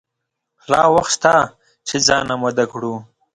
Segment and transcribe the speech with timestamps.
[0.71, 1.33] لا وخت شته
[1.87, 2.93] چې ځان آمده کړو.